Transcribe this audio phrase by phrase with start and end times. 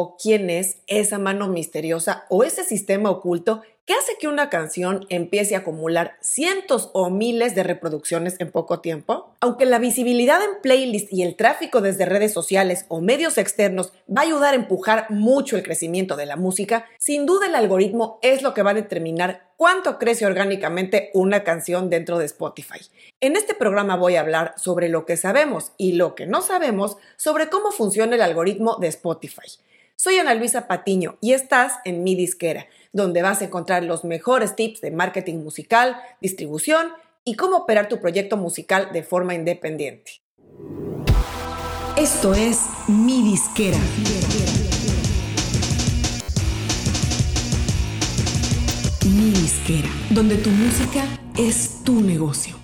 [0.00, 5.06] o quién es esa mano misteriosa o ese sistema oculto ¿Qué hace que una canción
[5.08, 9.34] empiece a acumular cientos o miles de reproducciones en poco tiempo?
[9.40, 14.20] Aunque la visibilidad en playlists y el tráfico desde redes sociales o medios externos va
[14.20, 18.42] a ayudar a empujar mucho el crecimiento de la música, sin duda el algoritmo es
[18.42, 22.80] lo que va a determinar cuánto crece orgánicamente una canción dentro de Spotify.
[23.22, 26.98] En este programa voy a hablar sobre lo que sabemos y lo que no sabemos
[27.16, 29.48] sobre cómo funciona el algoritmo de Spotify.
[30.00, 34.54] Soy Ana Luisa Patiño y estás en mi disquera donde vas a encontrar los mejores
[34.54, 36.86] tips de marketing musical, distribución
[37.24, 40.22] y cómo operar tu proyecto musical de forma independiente.
[41.96, 43.76] Esto es Mi Disquera.
[49.02, 51.02] Mi Disquera, donde tu música
[51.36, 52.54] es tu negocio.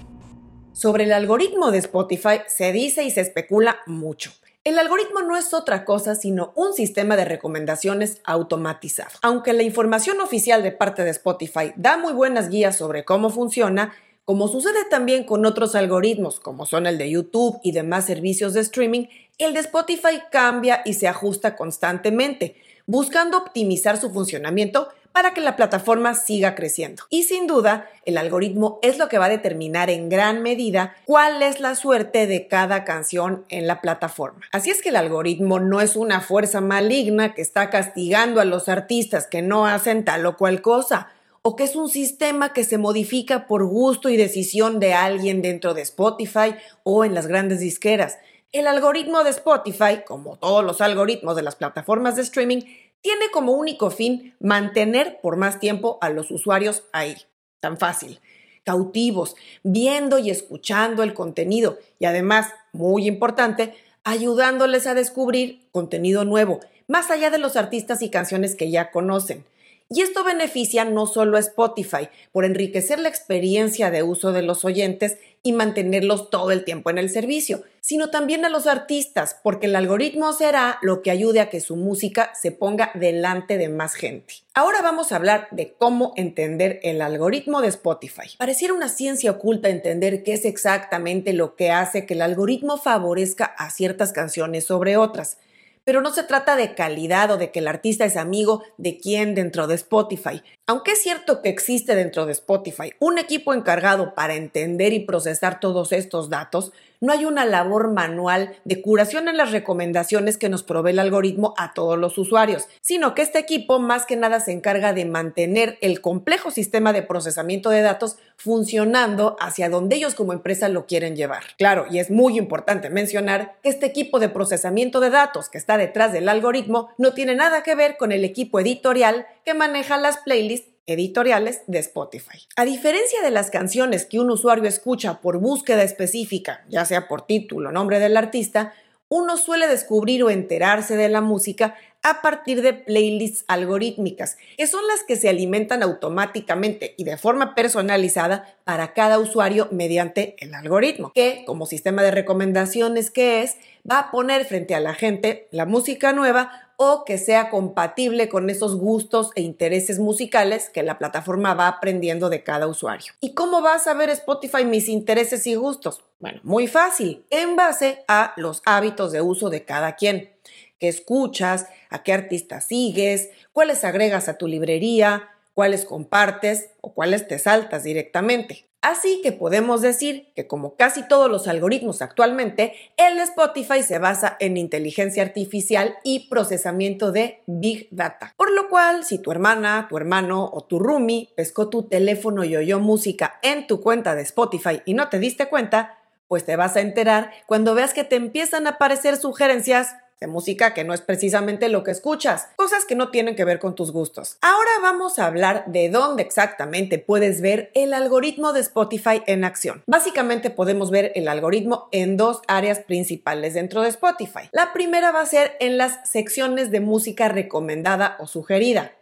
[0.72, 4.30] Sobre el algoritmo de Spotify se dice y se especula mucho.
[4.64, 9.10] El algoritmo no es otra cosa sino un sistema de recomendaciones automatizado.
[9.20, 13.92] Aunque la información oficial de parte de Spotify da muy buenas guías sobre cómo funciona,
[14.24, 18.62] como sucede también con otros algoritmos, como son el de YouTube y demás servicios de
[18.62, 25.40] streaming, el de Spotify cambia y se ajusta constantemente, buscando optimizar su funcionamiento para que
[25.40, 27.04] la plataforma siga creciendo.
[27.08, 31.40] Y sin duda, el algoritmo es lo que va a determinar en gran medida cuál
[31.40, 34.40] es la suerte de cada canción en la plataforma.
[34.50, 38.68] Así es que el algoritmo no es una fuerza maligna que está castigando a los
[38.68, 41.10] artistas que no hacen tal o cual cosa
[41.42, 45.74] o que es un sistema que se modifica por gusto y decisión de alguien dentro
[45.74, 48.18] de Spotify o en las grandes disqueras.
[48.50, 52.62] El algoritmo de Spotify, como todos los algoritmos de las plataformas de streaming,
[53.04, 57.14] tiene como único fin mantener por más tiempo a los usuarios ahí.
[57.60, 58.18] Tan fácil.
[58.64, 63.74] Cautivos, viendo y escuchando el contenido y además, muy importante,
[64.04, 69.44] ayudándoles a descubrir contenido nuevo, más allá de los artistas y canciones que ya conocen.
[69.90, 74.64] Y esto beneficia no solo a Spotify por enriquecer la experiencia de uso de los
[74.64, 79.66] oyentes y mantenerlos todo el tiempo en el servicio, sino también a los artistas, porque
[79.66, 83.94] el algoritmo será lo que ayude a que su música se ponga delante de más
[83.94, 84.34] gente.
[84.52, 88.30] Ahora vamos a hablar de cómo entender el algoritmo de Spotify.
[88.36, 93.44] Pareciera una ciencia oculta entender qué es exactamente lo que hace que el algoritmo favorezca
[93.44, 95.38] a ciertas canciones sobre otras
[95.84, 99.34] pero no se trata de calidad o de que el artista es amigo de quién
[99.34, 100.42] dentro de Spotify.
[100.66, 105.60] Aunque es cierto que existe dentro de Spotify un equipo encargado para entender y procesar
[105.60, 106.72] todos estos datos,
[107.04, 111.54] no hay una labor manual de curación en las recomendaciones que nos provee el algoritmo
[111.58, 115.76] a todos los usuarios, sino que este equipo más que nada se encarga de mantener
[115.82, 121.14] el complejo sistema de procesamiento de datos funcionando hacia donde ellos como empresa lo quieren
[121.14, 121.42] llevar.
[121.58, 125.76] Claro, y es muy importante mencionar que este equipo de procesamiento de datos que está
[125.76, 130.16] detrás del algoritmo no tiene nada que ver con el equipo editorial que maneja las
[130.18, 132.38] playlists editoriales de Spotify.
[132.56, 137.22] A diferencia de las canciones que un usuario escucha por búsqueda específica, ya sea por
[137.22, 138.74] título o nombre del artista,
[139.08, 144.86] uno suele descubrir o enterarse de la música a partir de playlists algorítmicas, que son
[144.86, 151.12] las que se alimentan automáticamente y de forma personalizada para cada usuario mediante el algoritmo,
[151.14, 153.56] que como sistema de recomendaciones que es,
[153.90, 158.50] va a poner frente a la gente la música nueva o que sea compatible con
[158.50, 163.12] esos gustos e intereses musicales que la plataforma va aprendiendo de cada usuario.
[163.20, 166.04] ¿Y cómo va a saber Spotify mis intereses y gustos?
[166.20, 170.30] Bueno, muy fácil, en base a los hábitos de uso de cada quien.
[170.78, 171.68] ¿Qué escuchas?
[171.90, 173.30] ¿A qué artista sigues?
[173.52, 175.28] ¿Cuáles agregas a tu librería?
[175.54, 178.66] ¿Cuáles compartes o cuáles te saltas directamente?
[178.84, 184.36] Así que podemos decir que como casi todos los algoritmos actualmente, el Spotify se basa
[184.40, 188.34] en inteligencia artificial y procesamiento de Big Data.
[188.36, 192.56] Por lo cual, si tu hermana, tu hermano o tu roomie pescó tu teléfono y
[192.56, 195.96] oyó música en tu cuenta de Spotify y no te diste cuenta,
[196.28, 200.72] pues te vas a enterar cuando veas que te empiezan a aparecer sugerencias de música
[200.72, 203.92] que no es precisamente lo que escuchas, cosas que no tienen que ver con tus
[203.92, 204.38] gustos.
[204.40, 209.82] Ahora vamos a hablar de dónde exactamente puedes ver el algoritmo de Spotify en acción.
[209.86, 214.48] Básicamente podemos ver el algoritmo en dos áreas principales dentro de Spotify.
[214.52, 218.92] La primera va a ser en las secciones de música recomendada o sugerida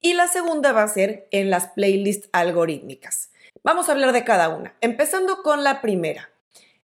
[0.00, 3.30] y la segunda va a ser en las playlists algorítmicas.
[3.62, 6.30] Vamos a hablar de cada una, empezando con la primera,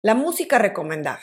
[0.02, 1.20] la música recomendada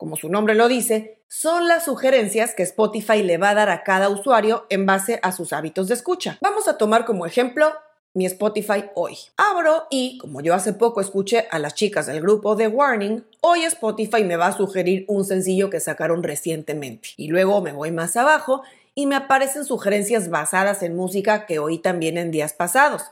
[0.00, 3.82] como su nombre lo dice, son las sugerencias que Spotify le va a dar a
[3.82, 6.38] cada usuario en base a sus hábitos de escucha.
[6.40, 7.70] Vamos a tomar como ejemplo
[8.14, 9.18] mi Spotify hoy.
[9.36, 13.64] Abro y, como yo hace poco escuché a las chicas del grupo The Warning, hoy
[13.64, 17.10] Spotify me va a sugerir un sencillo que sacaron recientemente.
[17.18, 18.62] Y luego me voy más abajo
[18.94, 23.02] y me aparecen sugerencias basadas en música que oí también en días pasados,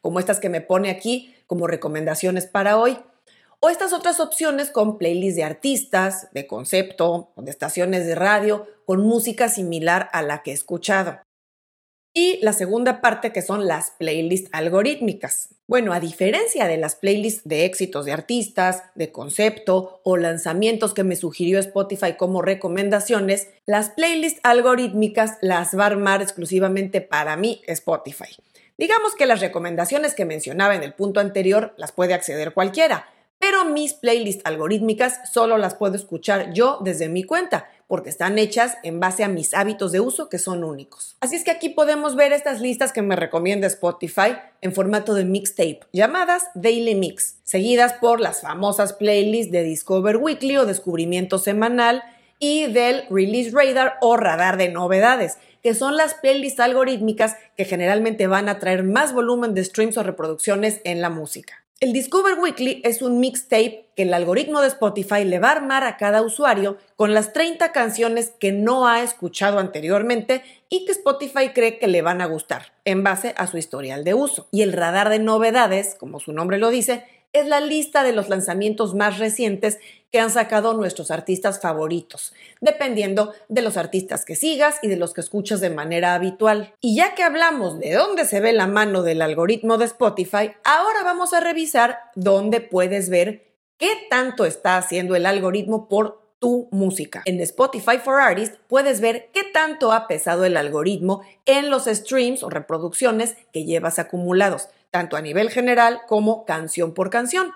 [0.00, 2.98] como estas que me pone aquí como recomendaciones para hoy.
[3.60, 9.00] O estas otras opciones con playlists de artistas, de concepto, de estaciones de radio, con
[9.00, 11.18] música similar a la que he escuchado.
[12.12, 15.50] Y la segunda parte que son las playlists algorítmicas.
[15.66, 21.04] Bueno, a diferencia de las playlists de éxitos de artistas, de concepto o lanzamientos que
[21.04, 27.60] me sugirió Spotify como recomendaciones, las playlists algorítmicas las va a armar exclusivamente para mí
[27.66, 28.36] Spotify.
[28.78, 33.06] Digamos que las recomendaciones que mencionaba en el punto anterior las puede acceder cualquiera,
[33.38, 38.76] pero mis playlists algorítmicas solo las puedo escuchar yo desde mi cuenta, porque están hechas
[38.82, 41.16] en base a mis hábitos de uso que son únicos.
[41.20, 45.24] Así es que aquí podemos ver estas listas que me recomienda Spotify en formato de
[45.24, 52.02] mixtape, llamadas Daily Mix, seguidas por las famosas playlists de Discover Weekly o Descubrimiento Semanal
[52.38, 58.26] y del Release Radar o Radar de Novedades, que son las playlists algorítmicas que generalmente
[58.26, 61.65] van a traer más volumen de streams o reproducciones en la música.
[61.78, 65.84] El Discover Weekly es un mixtape que el algoritmo de Spotify le va a armar
[65.84, 71.50] a cada usuario con las 30 canciones que no ha escuchado anteriormente y que Spotify
[71.54, 74.48] cree que le van a gustar, en base a su historial de uso.
[74.52, 77.04] Y el radar de novedades, como su nombre lo dice,
[77.40, 79.78] es la lista de los lanzamientos más recientes
[80.10, 85.12] que han sacado nuestros artistas favoritos, dependiendo de los artistas que sigas y de los
[85.14, 86.72] que escuchas de manera habitual.
[86.80, 91.02] Y ya que hablamos de dónde se ve la mano del algoritmo de Spotify, ahora
[91.04, 93.46] vamos a revisar dónde puedes ver
[93.78, 97.22] qué tanto está haciendo el algoritmo por tu música.
[97.24, 102.44] En Spotify for Artists puedes ver qué tanto ha pesado el algoritmo en los streams
[102.44, 107.50] o reproducciones que llevas acumulados tanto a nivel general como canción por canción.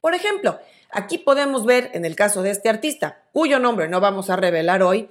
[0.00, 0.58] Por ejemplo,
[0.90, 4.82] aquí podemos ver en el caso de este artista, cuyo nombre no vamos a revelar
[4.82, 5.08] hoy,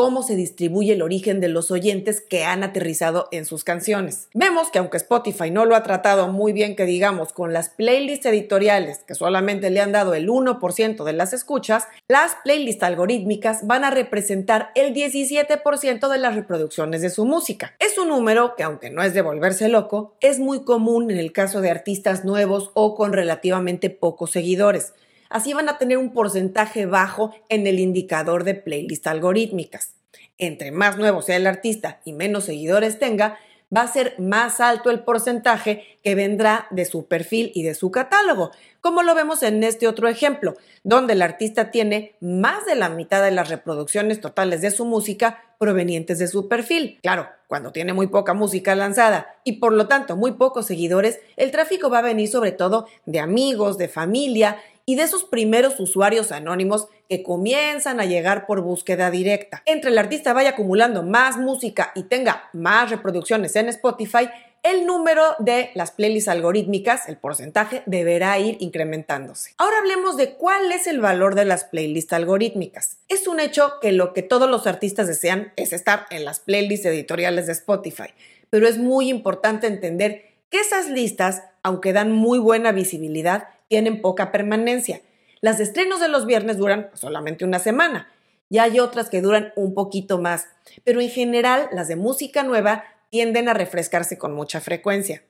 [0.00, 4.30] cómo se distribuye el origen de los oyentes que han aterrizado en sus canciones.
[4.32, 8.24] Vemos que aunque Spotify no lo ha tratado muy bien, que digamos, con las playlists
[8.24, 13.84] editoriales, que solamente le han dado el 1% de las escuchas, las playlists algorítmicas van
[13.84, 17.74] a representar el 17% de las reproducciones de su música.
[17.78, 21.32] Es un número que, aunque no es de volverse loco, es muy común en el
[21.32, 24.94] caso de artistas nuevos o con relativamente pocos seguidores.
[25.30, 29.94] Así van a tener un porcentaje bajo en el indicador de playlist algorítmicas.
[30.36, 33.38] Entre más nuevo sea el artista y menos seguidores tenga,
[33.74, 37.90] va a ser más alto el porcentaje que vendrá de su perfil y de su
[37.90, 38.50] catálogo,
[38.80, 43.22] como lo vemos en este otro ejemplo, donde el artista tiene más de la mitad
[43.22, 46.98] de las reproducciones totales de su música provenientes de su perfil.
[47.02, 51.50] Claro, cuando tiene muy poca música lanzada y por lo tanto muy pocos seguidores, el
[51.50, 54.56] tráfico va a venir sobre todo de amigos, de familia
[54.90, 59.62] y de esos primeros usuarios anónimos que comienzan a llegar por búsqueda directa.
[59.64, 64.28] Entre el artista vaya acumulando más música y tenga más reproducciones en Spotify,
[64.64, 69.52] el número de las playlists algorítmicas, el porcentaje, deberá ir incrementándose.
[69.58, 72.96] Ahora hablemos de cuál es el valor de las playlists algorítmicas.
[73.08, 76.86] Es un hecho que lo que todos los artistas desean es estar en las playlists
[76.86, 78.10] editoriales de Spotify,
[78.50, 84.32] pero es muy importante entender que esas listas, aunque dan muy buena visibilidad, tienen poca
[84.32, 85.00] permanencia.
[85.40, 88.08] Las estrenos de los viernes duran solamente una semana
[88.50, 90.48] y hay otras que duran un poquito más,
[90.82, 95.22] pero en general las de música nueva tienden a refrescarse con mucha frecuencia.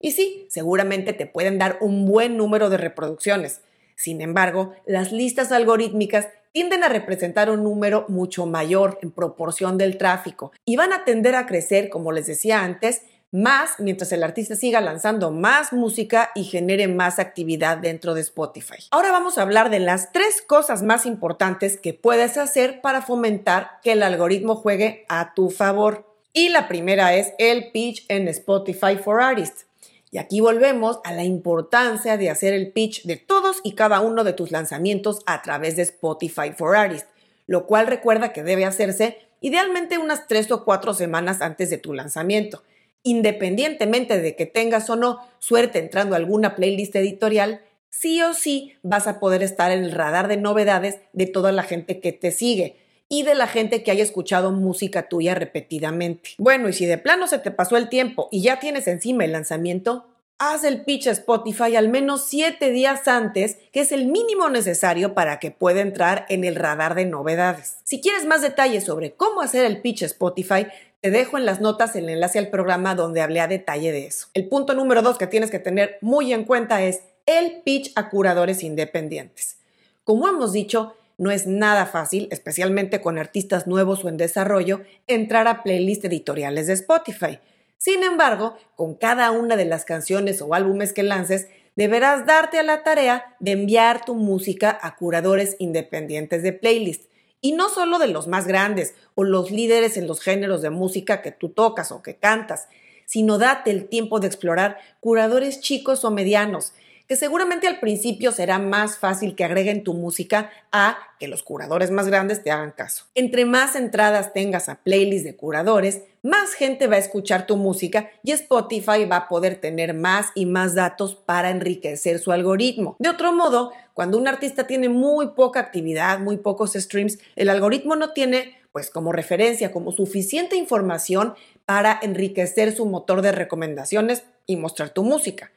[0.00, 3.60] Y sí, seguramente te pueden dar un buen número de reproducciones.
[3.94, 9.98] Sin embargo, las listas algorítmicas tienden a representar un número mucho mayor en proporción del
[9.98, 13.02] tráfico y van a tender a crecer, como les decía antes,
[13.34, 18.76] más mientras el artista siga lanzando más música y genere más actividad dentro de Spotify.
[18.92, 23.80] Ahora vamos a hablar de las tres cosas más importantes que puedes hacer para fomentar
[23.82, 26.06] que el algoritmo juegue a tu favor.
[26.32, 29.66] Y la primera es el pitch en Spotify for Artists.
[30.12, 34.22] Y aquí volvemos a la importancia de hacer el pitch de todos y cada uno
[34.22, 37.08] de tus lanzamientos a través de Spotify for Artists,
[37.48, 41.94] lo cual recuerda que debe hacerse idealmente unas tres o cuatro semanas antes de tu
[41.94, 42.62] lanzamiento
[43.04, 48.72] independientemente de que tengas o no suerte entrando a alguna playlist editorial, sí o sí
[48.82, 52.32] vas a poder estar en el radar de novedades de toda la gente que te
[52.32, 52.76] sigue
[53.08, 56.30] y de la gente que haya escuchado música tuya repetidamente.
[56.38, 59.32] Bueno, y si de plano se te pasó el tiempo y ya tienes encima el
[59.32, 60.06] lanzamiento,
[60.38, 65.14] haz el pitch a Spotify al menos 7 días antes, que es el mínimo necesario
[65.14, 67.76] para que pueda entrar en el radar de novedades.
[67.84, 70.66] Si quieres más detalles sobre cómo hacer el pitch a Spotify,
[71.04, 74.28] te dejo en las notas el enlace al programa donde hablé a detalle de eso.
[74.32, 78.08] El punto número dos que tienes que tener muy en cuenta es el pitch a
[78.08, 79.58] curadores independientes.
[80.04, 85.46] Como hemos dicho, no es nada fácil, especialmente con artistas nuevos o en desarrollo, entrar
[85.46, 87.38] a playlists editoriales de Spotify.
[87.76, 92.62] Sin embargo, con cada una de las canciones o álbumes que lances, deberás darte a
[92.62, 97.10] la tarea de enviar tu música a curadores independientes de playlist.
[97.44, 101.20] Y no solo de los más grandes o los líderes en los géneros de música
[101.20, 102.68] que tú tocas o que cantas,
[103.04, 106.72] sino date el tiempo de explorar curadores chicos o medianos
[107.06, 111.90] que seguramente al principio será más fácil que agreguen tu música a que los curadores
[111.90, 113.04] más grandes te hagan caso.
[113.14, 118.10] Entre más entradas tengas a playlists de curadores, más gente va a escuchar tu música
[118.22, 122.96] y Spotify va a poder tener más y más datos para enriquecer su algoritmo.
[122.98, 127.94] De otro modo, cuando un artista tiene muy poca actividad, muy pocos streams, el algoritmo
[127.96, 131.34] no tiene pues como referencia, como suficiente información
[131.64, 135.52] para enriquecer su motor de recomendaciones y mostrar tu música.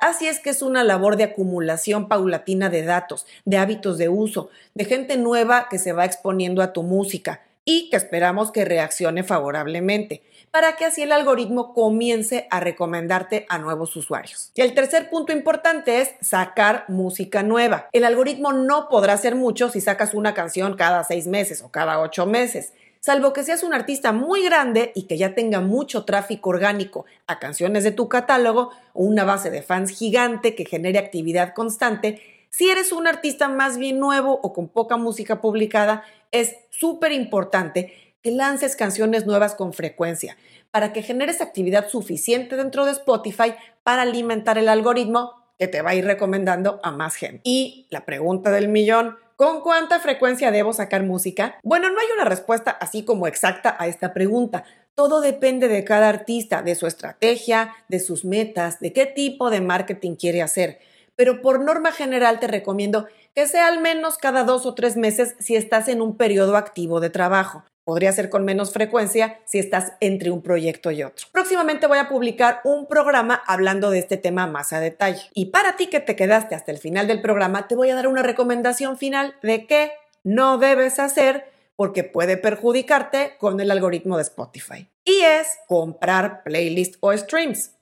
[0.00, 4.48] Así es que es una labor de acumulación paulatina de datos, de hábitos de uso,
[4.74, 9.22] de gente nueva que se va exponiendo a tu música y que esperamos que reaccione
[9.22, 14.50] favorablemente, para que así el algoritmo comience a recomendarte a nuevos usuarios.
[14.54, 17.90] Y el tercer punto importante es sacar música nueva.
[17.92, 22.00] El algoritmo no podrá hacer mucho si sacas una canción cada seis meses o cada
[22.00, 26.50] ocho meses salvo que seas un artista muy grande y que ya tenga mucho tráfico
[26.50, 31.54] orgánico a canciones de tu catálogo o una base de fans gigante que genere actividad
[31.54, 37.12] constante, si eres un artista más bien nuevo o con poca música publicada, es súper
[37.12, 37.92] importante
[38.22, 40.36] que lances canciones nuevas con frecuencia
[40.70, 45.90] para que generes actividad suficiente dentro de Spotify para alimentar el algoritmo que te va
[45.90, 47.40] a ir recomendando a más gente.
[47.44, 51.58] Y la pregunta del millón, ¿Con cuánta frecuencia debo sacar música?
[51.62, 54.64] Bueno, no hay una respuesta así como exacta a esta pregunta.
[54.94, 59.62] Todo depende de cada artista, de su estrategia, de sus metas, de qué tipo de
[59.62, 60.78] marketing quiere hacer.
[61.20, 65.36] Pero por norma general te recomiendo que sea al menos cada dos o tres meses
[65.38, 67.62] si estás en un periodo activo de trabajo.
[67.84, 71.26] Podría ser con menos frecuencia si estás entre un proyecto y otro.
[71.30, 75.28] Próximamente voy a publicar un programa hablando de este tema más a detalle.
[75.34, 78.08] Y para ti que te quedaste hasta el final del programa, te voy a dar
[78.08, 79.92] una recomendación final de qué
[80.24, 84.88] no debes hacer porque puede perjudicarte con el algoritmo de Spotify.
[85.04, 87.72] Y es comprar playlists o streams.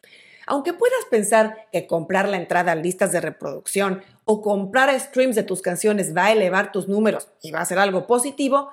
[0.49, 5.43] Aunque puedas pensar que comprar la entrada a listas de reproducción o comprar streams de
[5.43, 8.71] tus canciones va a elevar tus números y va a ser algo positivo,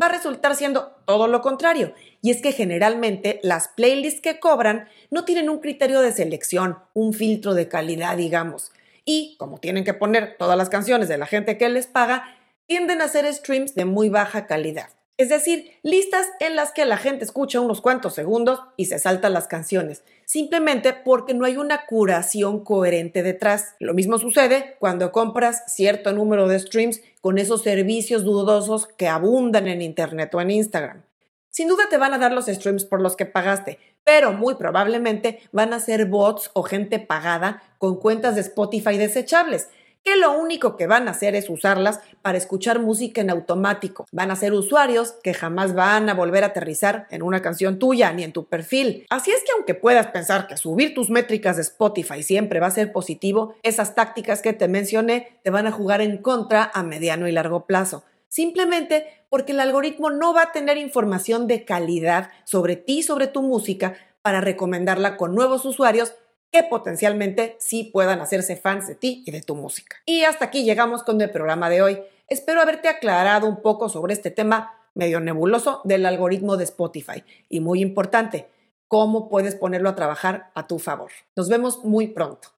[0.00, 1.94] va a resultar siendo todo lo contrario.
[2.22, 7.12] Y es que generalmente las playlists que cobran no tienen un criterio de selección, un
[7.12, 8.70] filtro de calidad, digamos.
[9.04, 13.00] Y como tienen que poner todas las canciones de la gente que les paga, tienden
[13.00, 14.90] a hacer streams de muy baja calidad.
[15.18, 19.32] Es decir, listas en las que la gente escucha unos cuantos segundos y se saltan
[19.32, 23.74] las canciones, simplemente porque no hay una curación coherente detrás.
[23.80, 29.68] Lo mismo sucede cuando compras cierto número de streams con esos servicios dudosos que abundan
[29.68, 31.02] en Internet o en Instagram.
[31.48, 35.40] Sin duda te van a dar los streams por los que pagaste, pero muy probablemente
[35.50, 39.70] van a ser bots o gente pagada con cuentas de Spotify desechables
[40.06, 44.06] que lo único que van a hacer es usarlas para escuchar música en automático.
[44.12, 48.12] Van a ser usuarios que jamás van a volver a aterrizar en una canción tuya
[48.12, 49.04] ni en tu perfil.
[49.10, 52.70] Así es que aunque puedas pensar que subir tus métricas de Spotify siempre va a
[52.70, 57.26] ser positivo, esas tácticas que te mencioné te van a jugar en contra a mediano
[57.26, 58.04] y largo plazo.
[58.28, 63.42] Simplemente porque el algoritmo no va a tener información de calidad sobre ti sobre tu
[63.42, 66.14] música para recomendarla con nuevos usuarios
[66.56, 69.96] que potencialmente sí puedan hacerse fans de ti y de tu música.
[70.06, 72.02] Y hasta aquí llegamos con el programa de hoy.
[72.28, 77.60] Espero haberte aclarado un poco sobre este tema medio nebuloso del algoritmo de Spotify y
[77.60, 78.48] muy importante,
[78.88, 81.10] cómo puedes ponerlo a trabajar a tu favor.
[81.36, 82.55] Nos vemos muy pronto.